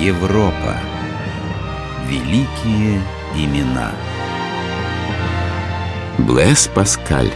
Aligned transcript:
Европа. 0.00 0.76
Великие 2.08 3.02
имена. 3.34 3.90
Блэс 6.18 6.70
Паскаль 6.72 7.32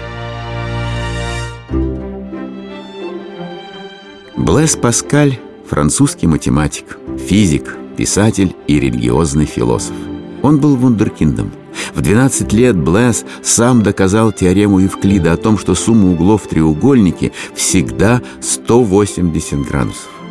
Блэс 4.37 4.77
Паскаль– 4.77 5.41
французский 5.69 6.29
математик, 6.29 6.99
физик, 7.19 7.77
писатель 7.97 8.55
и 8.69 8.79
религиозный 8.79 9.47
философ. 9.47 9.97
Он 10.43 10.61
был 10.61 10.77
вундеркиндом. 10.77 11.51
В 11.97 12.01
12 12.01 12.53
лет 12.53 12.77
Блэс 12.77 13.25
сам 13.43 13.83
доказал 13.83 14.31
теорему 14.31 14.79
Евклида 14.79 15.33
о 15.33 15.37
том, 15.37 15.59
что 15.59 15.75
сумма 15.75 16.13
углов 16.13 16.45
в 16.45 16.49
треугольнике 16.49 17.33
всегда 17.57 18.23
180 18.41 19.67
градусов. 19.67 20.22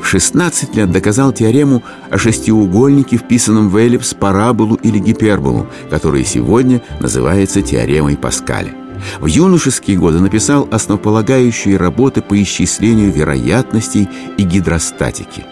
В 0.00 0.06
16 0.06 0.74
лет 0.76 0.90
доказал 0.90 1.32
теорему 1.32 1.82
о 2.10 2.18
шестиугольнике, 2.18 3.16
вписанном 3.16 3.68
в 3.68 3.76
эллипс, 3.76 4.14
параболу 4.14 4.76
или 4.76 4.98
гиперболу, 4.98 5.66
которая 5.90 6.24
сегодня 6.24 6.82
называется 7.00 7.62
теоремой 7.62 8.16
Паскаля. 8.16 8.74
В 9.20 9.26
юношеские 9.26 9.96
годы 9.96 10.18
написал 10.18 10.68
основополагающие 10.70 11.76
работы 11.76 12.20
по 12.22 12.40
исчислению 12.40 13.12
вероятностей 13.12 14.08
и 14.36 14.42
гидростатики. 14.42 15.44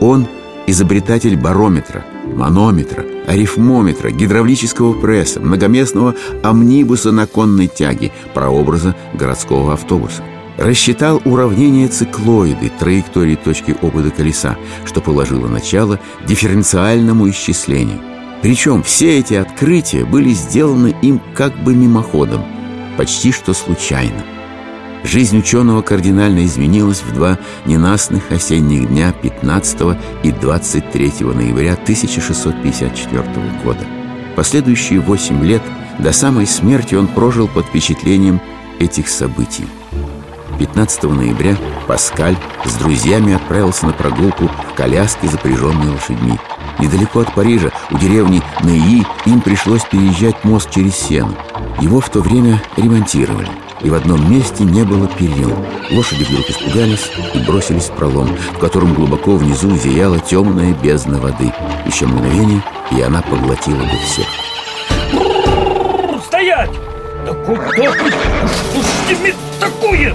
Он– 0.00 0.26
изобретатель 0.66 1.36
барометра, 1.36 2.04
манометра, 2.26 3.04
арифмометра, 3.26 4.10
гидравлического 4.10 4.98
пресса, 4.98 5.40
многоместного 5.40 6.14
амнибуса 6.42 7.12
на 7.12 7.26
конной 7.26 7.66
тяге, 7.66 8.12
прообраза 8.34 8.94
городского 9.14 9.74
автобуса. 9.74 10.22
Рассчитал 10.60 11.22
уравнение 11.24 11.88
циклоиды 11.88 12.70
траектории 12.78 13.34
точки 13.34 13.74
опыта 13.80 14.10
колеса, 14.10 14.58
что 14.84 15.00
положило 15.00 15.48
начало 15.48 15.98
дифференциальному 16.28 17.30
исчислению. 17.30 17.98
Причем 18.42 18.82
все 18.82 19.18
эти 19.18 19.34
открытия 19.34 20.04
были 20.04 20.30
сделаны 20.30 20.94
им 21.00 21.20
как 21.34 21.56
бы 21.64 21.74
мимоходом– 21.74 22.44
почти 22.98 23.32
что 23.32 23.54
случайно. 23.54 24.22
Жизнь 25.02 25.38
ученого 25.38 25.80
кардинально 25.80 26.44
изменилась 26.44 27.00
в 27.02 27.14
два 27.14 27.38
ненастных 27.64 28.30
осенних 28.30 28.88
дня 28.88 29.12
15 29.12 29.96
и 30.22 30.30
23 30.30 31.12
ноября 31.20 31.72
1654 31.72 33.24
года. 33.64 33.86
Последующие 34.36 35.00
восемь 35.00 35.42
лет 35.42 35.62
до 35.98 36.12
самой 36.12 36.46
смерти 36.46 36.94
он 36.94 37.06
прожил 37.06 37.48
под 37.48 37.64
впечатлением 37.64 38.42
этих 38.78 39.08
событий. 39.08 39.64
15 40.60 41.04
ноября 41.04 41.56
Паскаль 41.86 42.36
с 42.66 42.74
друзьями 42.74 43.32
отправился 43.32 43.86
на 43.86 43.92
прогулку 43.94 44.44
в 44.44 44.74
коляске, 44.74 45.26
запряженной 45.26 45.88
лошадьми. 45.88 46.38
Недалеко 46.78 47.20
от 47.20 47.32
Парижа, 47.32 47.70
у 47.90 47.96
деревни 47.96 48.42
Неи, 48.62 49.06
им 49.24 49.40
пришлось 49.40 49.84
переезжать 49.84 50.44
мост 50.44 50.70
через 50.70 50.96
Сену. 50.96 51.34
Его 51.80 52.00
в 52.00 52.10
то 52.10 52.20
время 52.20 52.62
ремонтировали, 52.76 53.48
и 53.80 53.88
в 53.88 53.94
одном 53.94 54.30
месте 54.30 54.64
не 54.64 54.84
было 54.84 55.08
перил. 55.08 55.56
Лошади 55.90 56.24
вдруг 56.24 56.50
испугались 56.50 57.10
и 57.32 57.38
бросились 57.38 57.88
в 57.88 57.92
пролом, 57.92 58.28
в 58.52 58.58
котором 58.58 58.92
глубоко 58.92 59.36
внизу 59.36 59.74
зияла 59.78 60.18
темная 60.18 60.74
бездна 60.74 61.20
воды. 61.20 61.54
Еще 61.86 62.04
мгновение, 62.04 62.62
и 62.90 63.00
она 63.00 63.22
поглотила 63.22 63.82
бы 63.82 63.96
всех. 64.04 64.26
Стоять! 66.26 66.70
Да 67.24 67.32
куда 67.32 67.90
вы? 67.92 68.10
Что 68.10 68.82
с 68.82 69.58
такое? 69.58 70.14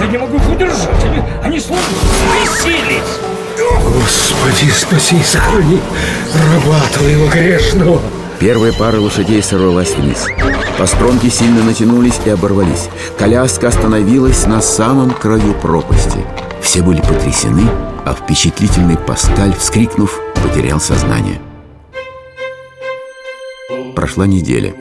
Я 0.00 0.06
не 0.06 0.18
могу 0.18 0.36
их 0.36 0.50
удержать, 0.50 1.04
они, 1.04 1.22
они 1.42 1.60
словно 1.60 1.84
взбесились. 1.84 3.20
Господи, 3.84 4.70
спаси 4.70 5.16
и 5.16 5.22
сохрани 5.22 5.78
раба 6.34 6.80
твоего 6.92 7.26
грешного. 7.28 8.00
Первая 8.38 8.72
пара 8.72 8.98
лошадей 8.98 9.42
сорвалась 9.42 9.94
вниз. 9.94 10.26
Постромки 10.78 11.28
сильно 11.28 11.62
натянулись 11.62 12.18
и 12.24 12.30
оборвались. 12.30 12.88
Коляска 13.18 13.68
остановилась 13.68 14.46
на 14.46 14.62
самом 14.62 15.10
краю 15.10 15.52
пропасти. 15.52 16.24
Все 16.62 16.82
были 16.82 17.02
потрясены, 17.02 17.68
а 18.06 18.14
впечатлительный 18.14 18.96
Паскаль, 18.96 19.54
вскрикнув, 19.54 20.18
потерял 20.42 20.80
сознание. 20.80 21.42
Прошла 23.94 24.26
неделя. 24.26 24.72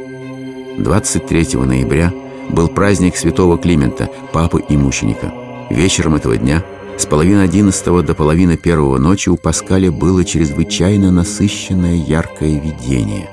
23 0.77 1.57
ноября 1.57 2.13
был 2.49 2.67
праздник 2.67 3.15
святого 3.15 3.57
Климента, 3.57 4.09
папы 4.33 4.61
и 4.67 4.75
мученика. 4.75 5.31
Вечером 5.69 6.15
этого 6.15 6.37
дня– 6.37 6.63
с 6.99 7.05
половины 7.05 7.39
одиннадцатого 7.39 8.03
до 8.03 8.13
половины 8.13 8.57
первого 8.57 8.97
ночи 8.97 9.29
у 9.29 9.37
Паскаля 9.37 9.89
было 9.89 10.25
чрезвычайно 10.25 11.11
насыщенное 11.11 11.95
яркое 11.95 12.59
видение. 12.59 13.29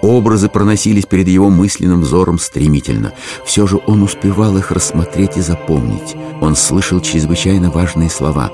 Образы 0.00 0.48
проносились 0.48 1.04
перед 1.04 1.28
его 1.28 1.50
мысленным 1.50 2.00
взором 2.00 2.38
стремительно. 2.38 3.12
Все 3.44 3.66
же 3.66 3.78
он 3.86 4.02
успевал 4.02 4.56
их 4.56 4.70
рассмотреть 4.70 5.36
и 5.36 5.42
запомнить. 5.42 6.16
Он 6.40 6.56
слышал 6.56 7.02
чрезвычайно 7.02 7.70
важные 7.70 8.08
слова. 8.08 8.50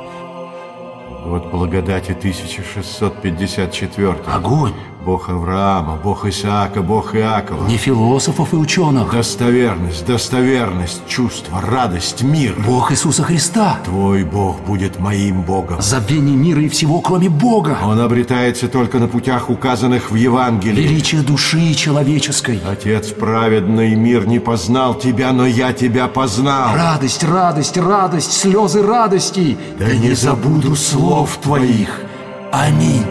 «Вот 1.25 1.49
благодати 1.53 2.11
1654 2.11 4.17
Огонь! 4.27 4.75
Бог 5.07 5.29
Авраама, 5.29 5.95
Бог 6.03 6.27
Исаака, 6.27 6.83
Бог 6.83 7.15
Иакова. 7.15 7.69
Не 7.69 7.77
философов 7.77 8.53
и 8.53 8.57
ученых. 8.57 9.13
Достоверность, 9.13 10.05
достоверность, 10.05 11.07
чувство, 11.07 11.61
радость, 11.61 12.25
мир. 12.25 12.57
Бог 12.67 12.91
Иисуса 12.91 13.23
Христа. 13.23 13.79
Твой 13.85 14.25
Бог 14.25 14.61
будет 14.63 14.99
моим 14.99 15.43
Богом. 15.43 15.81
Забвение 15.81 16.35
мира 16.35 16.61
и 16.61 16.69
всего, 16.69 17.01
кроме 17.01 17.29
Бога. 17.29 17.79
Он 17.85 18.01
обретается 18.01 18.67
только 18.67 18.99
на 18.99 19.07
путях, 19.07 19.49
указанных 19.49 20.11
в 20.11 20.17
Евангелии. 20.17 20.83
Величие 20.83 21.23
души 21.23 21.75
человеческой. 21.75 22.61
Отец 22.69 23.11
праведный 23.11 23.95
мир 23.95 24.27
не 24.27 24.41
познал 24.41 24.95
тебя, 24.95 25.33
но 25.33 25.47
я 25.47 25.73
тебя 25.73 26.09
познал. 26.09 26.75
Радость, 26.75 27.23
радость, 27.23 27.77
радость, 27.77 28.33
слезы 28.33 28.83
радости. 28.83 29.57
Да 29.79 29.87
не 29.95 30.15
забуду 30.15 30.75
слов 30.75 31.39
твоих. 31.41 32.01
Аминь. 32.51 33.05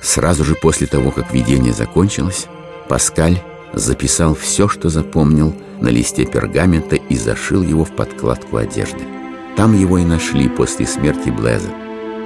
Сразу 0.00 0.44
же 0.44 0.54
после 0.54 0.86
того, 0.86 1.10
как 1.10 1.32
видение 1.32 1.72
закончилось, 1.72 2.46
Паскаль 2.88 3.42
записал 3.72 4.34
все, 4.34 4.68
что 4.68 4.88
запомнил 4.88 5.52
на 5.80 5.88
листе 5.88 6.24
пергамента 6.24 6.94
и 6.96 7.16
зашил 7.16 7.62
его 7.62 7.84
в 7.84 7.94
подкладку 7.94 8.56
одежды. 8.56 9.02
Там 9.56 9.78
его 9.78 9.98
и 9.98 10.04
нашли 10.04 10.48
после 10.48 10.86
смерти 10.86 11.28
Блеза. 11.30 11.70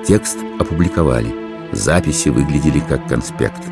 Текст 0.07 0.39
опубликовали. 0.59 1.35
Записи 1.73 2.29
выглядели 2.29 2.81
как 2.81 3.09
конспект. 3.09 3.63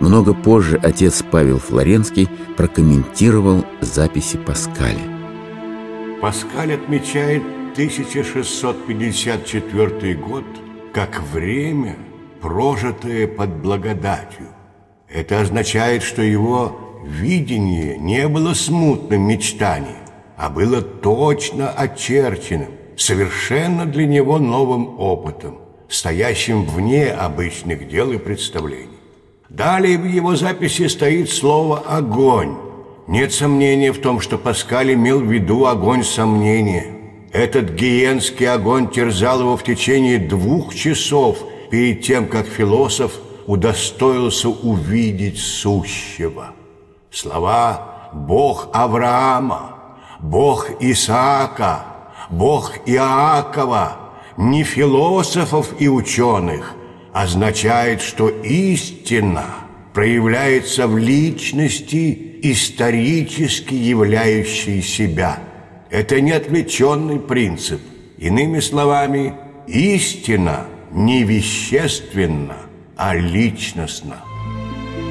Много 0.00 0.34
позже 0.34 0.80
отец 0.82 1.22
Павел 1.30 1.58
Флоренский 1.58 2.28
прокомментировал 2.56 3.66
записи 3.80 4.38
Паскаля. 4.38 5.02
Паскаль 6.20 6.74
отмечает 6.74 7.42
1654 7.74 10.14
год 10.14 10.44
как 10.92 11.22
время– 11.32 11.96
прожитое 12.42 13.28
под 13.28 13.50
благодатью. 13.62 14.48
Это 15.08 15.40
означает, 15.40 16.02
что 16.02 16.22
его 16.22 16.76
видение 17.04 17.96
не 17.96 18.28
было 18.28 18.52
смутным 18.52 19.22
мечтанием, 19.22 20.02
а 20.36 20.50
было 20.50 20.82
точно 20.82 21.70
очерченным, 21.70 22.70
совершенно 22.96 23.86
для 23.86 24.06
него 24.06 24.38
новым 24.38 24.98
опытом, 24.98 25.58
стоящим 25.88 26.64
вне 26.64 27.10
обычных 27.10 27.88
дел 27.88 28.10
и 28.12 28.18
представлений. 28.18 28.88
Далее 29.48 29.98
в 29.98 30.06
его 30.06 30.34
записи 30.34 30.88
стоит 30.88 31.30
слово 31.30 31.78
«огонь». 31.78 32.56
Нет 33.06 33.32
сомнения 33.32 33.92
в 33.92 34.00
том, 34.00 34.20
что 34.20 34.38
Паскаль 34.38 34.94
имел 34.94 35.20
в 35.20 35.30
виду 35.30 35.66
огонь 35.66 36.04
сомнения. 36.04 36.86
Этот 37.32 37.72
гиенский 37.72 38.48
огонь 38.48 38.88
терзал 38.88 39.40
его 39.40 39.56
в 39.56 39.62
течение 39.62 40.18
двух 40.18 40.74
часов– 40.74 41.38
перед 41.72 42.02
тем, 42.02 42.28
как 42.28 42.46
философ 42.46 43.18
удостоился 43.46 44.50
увидеть 44.50 45.38
сущего. 45.38 46.50
Слова 47.10 48.10
«Бог 48.12 48.68
Авраама», 48.74 49.78
«Бог 50.20 50.68
Исаака», 50.80 51.86
«Бог 52.28 52.74
Иакова» 52.84 53.96
не 54.36 54.64
философов 54.64 55.74
и 55.78 55.88
ученых, 55.88 56.74
означает, 57.14 58.02
что 58.02 58.28
истина 58.28 59.46
проявляется 59.94 60.86
в 60.86 60.98
личности, 60.98 62.38
исторически 62.42 63.72
являющей 63.72 64.82
себя. 64.82 65.38
Это 65.88 66.20
не 66.20 66.32
отвлеченный 66.32 67.18
принцип. 67.18 67.80
Иными 68.18 68.60
словами, 68.60 69.34
истина– 69.66 70.66
не 70.92 71.24
вещественно, 71.24 72.56
а 72.96 73.14
личностно. 73.14 74.16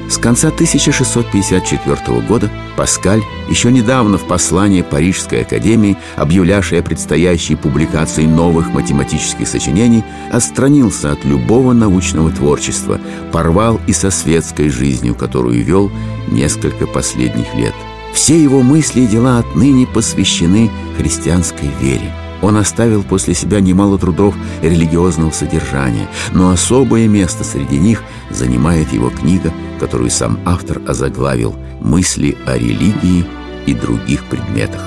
С 0.08 0.18
конца 0.18 0.48
1654 0.48 2.20
года 2.28 2.50
Паскаль, 2.76 3.22
еще 3.48 3.72
недавно 3.72 4.18
в 4.18 4.26
послании 4.26 4.82
Парижской 4.82 5.42
академии, 5.42 5.96
объявлявшей 6.16 6.80
о 6.80 6.82
предстоящей 6.82 7.56
публикации 7.56 8.26
новых 8.26 8.72
математических 8.74 9.48
сочинений, 9.48 10.04
отстранился 10.30 11.12
от 11.12 11.24
любого 11.24 11.72
научного 11.72 12.30
творчества, 12.30 13.00
порвал 13.32 13.80
и 13.86 13.92
со 13.92 14.10
светской 14.10 14.68
жизнью, 14.68 15.14
которую 15.14 15.64
вел 15.64 15.90
несколько 16.28 16.86
последних 16.86 17.54
лет. 17.54 17.74
Все 18.12 18.40
его 18.40 18.60
мысли 18.60 19.02
и 19.02 19.06
дела 19.06 19.38
отныне 19.38 19.86
посвящены 19.86 20.70
христианской 20.98 21.70
вере– 21.80 22.12
он 22.42 22.56
оставил 22.56 23.04
после 23.04 23.34
себя 23.34 23.60
немало 23.60 23.98
трудов 23.98 24.34
религиозного 24.60 25.30
содержания, 25.30 26.08
но 26.32 26.50
особое 26.50 27.08
место 27.08 27.44
среди 27.44 27.78
них 27.78 28.02
занимает 28.30 28.92
его 28.92 29.08
книга, 29.10 29.52
которую 29.80 30.10
сам 30.10 30.38
автор 30.44 30.82
озаглавил 30.86 31.54
«Мысли 31.80 32.36
о 32.44 32.58
религии 32.58 33.24
и 33.66 33.74
других 33.74 34.24
предметах». 34.24 34.82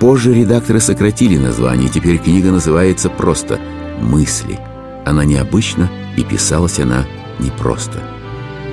Позже 0.00 0.34
редакторы 0.34 0.80
сократили 0.80 1.38
название, 1.38 1.88
теперь 1.88 2.18
книга 2.18 2.50
называется 2.50 3.08
просто 3.08 3.60
«Мысли». 4.00 4.58
Она 5.06 5.24
необычна, 5.24 5.88
и 6.16 6.24
писалась 6.24 6.80
она 6.80 7.06
непросто. 7.38 8.02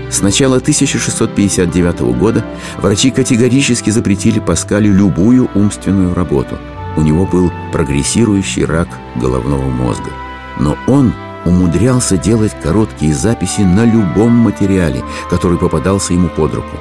С 0.09 0.21
начала 0.21 0.57
1659 0.57 2.00
года 2.18 2.44
врачи 2.81 3.12
категорически 3.12 3.91
запретили 3.91 4.39
Паскалю 4.39 4.91
любую 4.94 5.50
умственную 5.53 6.15
работу– 6.15 6.57
у 6.95 7.01
него 7.01 7.25
был 7.25 7.51
прогрессирующий 7.72 8.66
рак 8.66 8.88
головного 9.16 9.69
мозга. 9.69 10.12
Но 10.60 10.78
он 10.88 11.13
умудрялся 11.45 12.18
делать 12.18 12.56
короткие 12.62 13.13
записи 13.13 13.62
на 13.62 13.86
любом 13.86 14.31
материале, 14.31 15.04
который 15.30 15.57
попадался 15.57 16.13
ему 16.13 16.30
под 16.30 16.54
руку. 16.54 16.78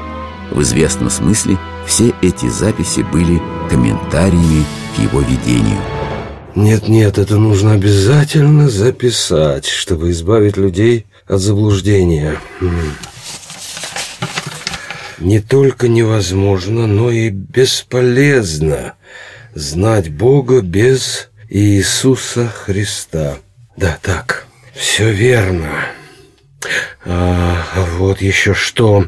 В 0.51 0.61
известном 0.63 1.11
смысле 1.11 1.59
все 1.87 2.13
эти 2.21 2.49
записи 2.49 3.01
были 3.01 3.41
комментариями 3.71 4.65
к 4.95 4.99
его 5.01 5.21
видению. 5.21 5.79
Нет-нет, 6.55 7.17
это 7.17 7.39
нужно 7.39 7.73
обязательно 7.73 8.69
записать, 8.69 9.67
чтобы 9.67 10.11
избавить 10.11 10.59
людей 10.59 11.07
от 11.27 11.41
заблуждения. 11.41 12.37
Не 15.19 15.41
только 15.41 15.89
невозможно, 15.89 16.87
но 16.87 17.11
и 17.11 17.31
бесполезно 17.31 18.95
знать 19.55 20.11
Бога 20.11 20.61
без 20.61 21.31
Иисуса 21.49 22.49
Христа. 22.49 23.39
Да, 23.77 23.99
так, 24.03 24.47
все 24.75 25.11
верно. 25.11 25.71
А, 27.05 27.65
вот 27.99 28.21
еще 28.21 28.55
что. 28.55 29.07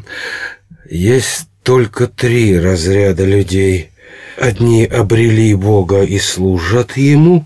Есть 0.89 1.47
только 1.63 2.07
три 2.07 2.59
разряда 2.59 3.25
людей. 3.25 3.91
Одни 4.37 4.85
обрели 4.85 5.53
Бога 5.55 6.03
и 6.03 6.19
служат 6.19 6.97
Ему. 6.97 7.45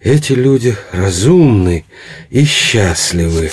Эти 0.00 0.32
люди 0.32 0.76
разумны 0.90 1.84
и 2.30 2.44
счастливы. 2.44 3.50